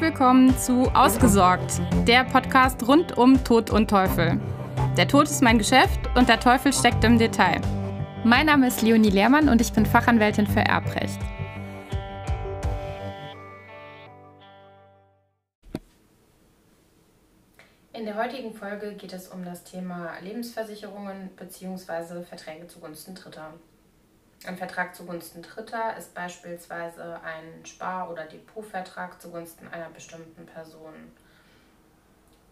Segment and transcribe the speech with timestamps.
[0.00, 4.40] Willkommen zu Ausgesorgt, der Podcast rund um Tod und Teufel.
[4.96, 7.60] Der Tod ist mein Geschäft und der Teufel steckt im Detail.
[8.22, 11.18] Mein Name ist Leonie Lehrmann und ich bin Fachanwältin für Erbrecht.
[17.92, 22.22] In der heutigen Folge geht es um das Thema Lebensversicherungen bzw.
[22.22, 23.52] Verträge zugunsten Dritter.
[24.46, 30.94] Ein Vertrag zugunsten Dritter ist beispielsweise ein Spar- oder Depotvertrag zugunsten einer bestimmten Person.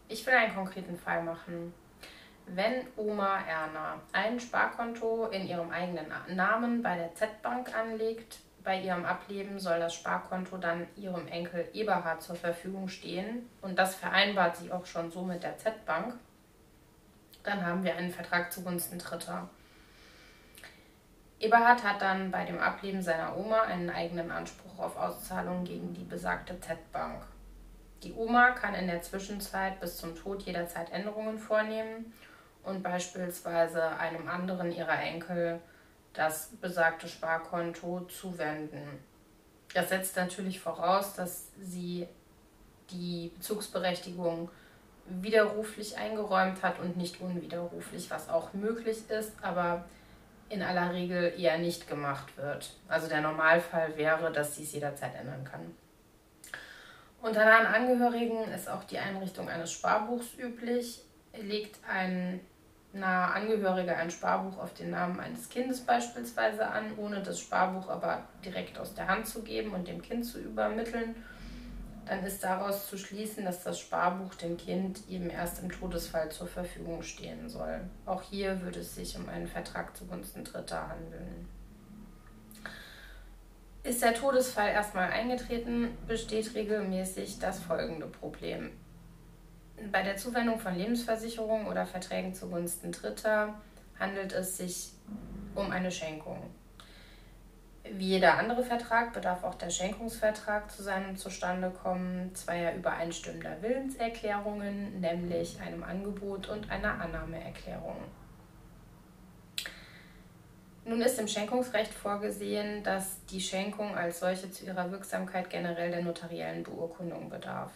[0.08, 1.72] Ich will einen konkreten Fall machen.
[2.46, 9.04] Wenn Oma Erna ein Sparkonto in ihrem eigenen Namen bei der Z-Bank anlegt, bei ihrem
[9.04, 14.72] Ableben soll das Sparkonto dann ihrem Enkel Eberhard zur Verfügung stehen und das vereinbart sie
[14.72, 16.14] auch schon so mit der Z-Bank,
[17.44, 19.48] dann haben wir einen Vertrag zugunsten Dritter.
[21.38, 26.04] Eberhard hat dann bei dem Ableben seiner Oma einen eigenen Anspruch auf Auszahlung gegen die
[26.04, 27.22] besagte Z-Bank.
[28.02, 32.12] Die Oma kann in der Zwischenzeit bis zum Tod jederzeit Änderungen vornehmen
[32.62, 35.60] und beispielsweise einem anderen ihrer Enkel
[36.14, 39.04] das besagte Sparkonto zuwenden.
[39.74, 42.08] Das setzt natürlich voraus, dass sie
[42.90, 44.50] die Bezugsberechtigung
[45.06, 49.84] widerruflich eingeräumt hat und nicht unwiderruflich, was auch möglich ist, aber
[50.48, 52.70] in aller Regel eher nicht gemacht wird.
[52.88, 55.74] Also der Normalfall wäre, dass sie es jederzeit ändern kann.
[57.20, 61.02] Unter nahen Angehörigen ist auch die Einrichtung eines Sparbuchs üblich.
[61.34, 62.40] Legt ein
[62.92, 68.22] naher Angehöriger ein Sparbuch auf den Namen eines Kindes beispielsweise an, ohne das Sparbuch aber
[68.44, 71.14] direkt aus der Hand zu geben und dem Kind zu übermitteln,
[72.06, 76.46] dann ist daraus zu schließen, dass das Sparbuch dem Kind eben erst im Todesfall zur
[76.46, 77.80] Verfügung stehen soll.
[78.06, 81.48] Auch hier würde es sich um einen Vertrag zugunsten Dritter handeln.
[83.82, 88.70] Ist der Todesfall erstmal eingetreten, besteht regelmäßig das folgende Problem.
[89.92, 93.54] Bei der Zuwendung von Lebensversicherungen oder Verträgen zugunsten Dritter
[93.98, 94.92] handelt es sich
[95.54, 96.38] um eine Schenkung.
[97.92, 105.60] Wie jeder andere Vertrag bedarf auch der Schenkungsvertrag zu seinem Zustandekommen zweier übereinstimmender Willenserklärungen, nämlich
[105.60, 107.96] einem Angebot und einer Annahmeerklärung.
[110.84, 116.02] Nun ist im Schenkungsrecht vorgesehen, dass die Schenkung als solche zu ihrer Wirksamkeit generell der
[116.02, 117.72] notariellen Beurkundung bedarf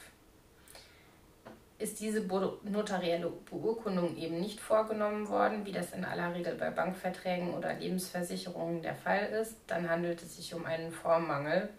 [1.80, 2.20] ist diese
[2.64, 8.82] notarielle Beurkundung eben nicht vorgenommen worden, wie das in aller Regel bei Bankverträgen oder Lebensversicherungen
[8.82, 11.70] der Fall ist, dann handelt es sich um einen Formmangel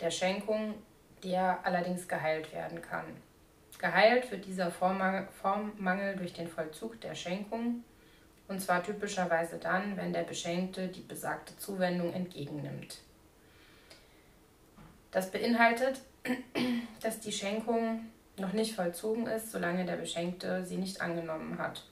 [0.00, 0.74] der Schenkung,
[1.22, 3.04] der allerdings geheilt werden kann.
[3.78, 7.84] Geheilt wird dieser Formmangel durch den Vollzug der Schenkung,
[8.48, 12.98] und zwar typischerweise dann, wenn der Beschenkte die besagte Zuwendung entgegennimmt.
[15.12, 16.00] Das beinhaltet,
[17.00, 18.06] dass die Schenkung
[18.38, 21.84] noch nicht vollzogen ist, solange der Beschenkte sie nicht angenommen hat.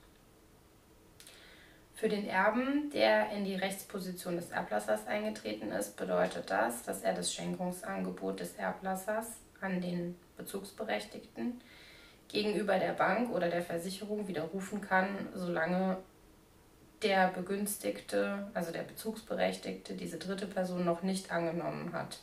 [1.94, 7.15] Für den Erben, der in die Rechtsposition des Erblassers eingetreten ist, bedeutet das, dass er
[7.15, 9.28] das Schenkungsangebot des Erblassers
[9.60, 11.60] an den Bezugsberechtigten
[12.28, 15.99] gegenüber der Bank oder der Versicherung widerrufen kann, solange
[17.03, 22.19] der Begünstigte, also der Bezugsberechtigte, diese dritte Person noch nicht angenommen hat.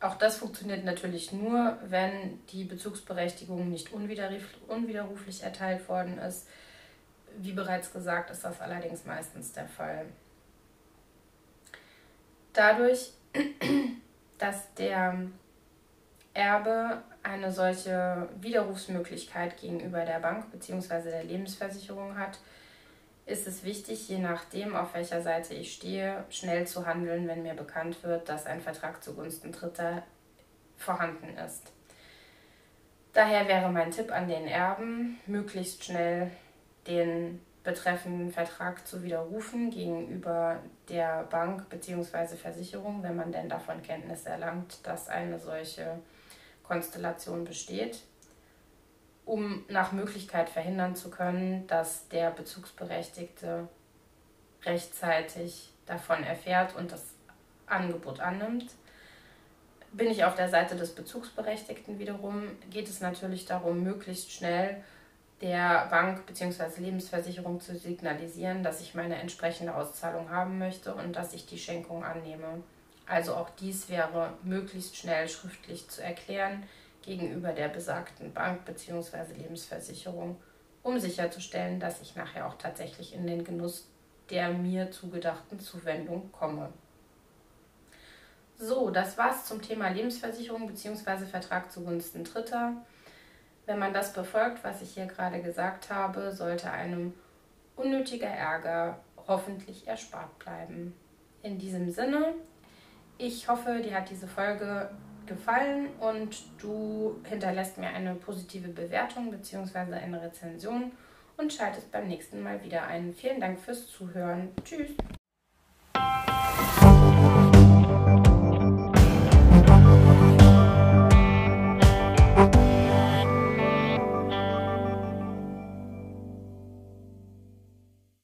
[0.00, 6.46] Auch das funktioniert natürlich nur, wenn die Bezugsberechtigung nicht unwiderruflich erteilt worden ist.
[7.38, 10.06] Wie bereits gesagt, ist das allerdings meistens der Fall.
[12.52, 13.10] Dadurch,
[14.38, 15.18] dass der
[16.34, 21.10] Erbe eine solche Widerrufsmöglichkeit gegenüber der Bank bzw.
[21.10, 22.38] der Lebensversicherung hat,
[23.26, 27.54] ist es wichtig, je nachdem, auf welcher Seite ich stehe, schnell zu handeln, wenn mir
[27.54, 30.04] bekannt wird, dass ein Vertrag zugunsten Dritter
[30.76, 31.72] vorhanden ist.
[33.12, 36.30] Daher wäre mein Tipp an den Erben, möglichst schnell
[36.86, 42.36] den betreffenden Vertrag zu widerrufen gegenüber der Bank bzw.
[42.36, 45.98] Versicherung, wenn man denn davon Kenntnis erlangt, dass eine solche
[46.62, 48.02] Konstellation besteht
[49.26, 53.68] um nach Möglichkeit verhindern zu können, dass der Bezugsberechtigte
[54.64, 57.02] rechtzeitig davon erfährt und das
[57.66, 58.70] Angebot annimmt.
[59.92, 64.82] Bin ich auf der Seite des Bezugsberechtigten wiederum, geht es natürlich darum, möglichst schnell
[65.40, 66.80] der Bank bzw.
[66.80, 72.04] Lebensversicherung zu signalisieren, dass ich meine entsprechende Auszahlung haben möchte und dass ich die Schenkung
[72.04, 72.62] annehme.
[73.06, 76.62] Also auch dies wäre möglichst schnell schriftlich zu erklären,
[77.06, 79.32] gegenüber der besagten Bank bzw.
[79.38, 80.36] Lebensversicherung,
[80.82, 83.88] um sicherzustellen, dass ich nachher auch tatsächlich in den Genuss
[84.30, 86.72] der mir zugedachten Zuwendung komme.
[88.58, 91.26] So, das war's zum Thema Lebensversicherung bzw.
[91.26, 92.72] Vertrag zugunsten Dritter.
[93.66, 97.14] Wenn man das befolgt, was ich hier gerade gesagt habe, sollte einem
[97.76, 98.98] unnötiger Ärger
[99.28, 100.94] hoffentlich erspart bleiben.
[101.42, 102.34] In diesem Sinne,
[103.18, 104.90] ich hoffe, dir hat diese Folge
[105.26, 109.94] gefallen und du hinterlässt mir eine positive Bewertung bzw.
[109.94, 110.92] eine Rezension
[111.36, 113.12] und schaltest beim nächsten Mal wieder ein.
[113.14, 114.50] Vielen Dank fürs Zuhören.
[114.64, 114.90] Tschüss.